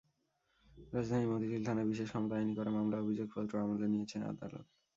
রাজধানীর 0.93 1.31
মতিঝিল 1.31 1.61
থানায় 1.67 1.89
বিশেষ 1.91 2.07
ক্ষমতা 2.09 2.35
আইনে 2.37 2.53
করা 2.57 2.71
মামলার 2.71 3.03
অভিযোগপত্র 3.03 3.53
আমলে 3.63 3.87
নিয়েছেন 3.87 4.21
আদালত। 4.23 4.65